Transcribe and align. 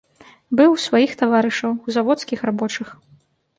Быў 0.59 0.69
у 0.75 0.79
сваіх 0.85 1.13
таварышаў, 1.21 1.71
у 1.87 1.97
заводскіх 1.99 2.39
рабочых. 2.53 2.87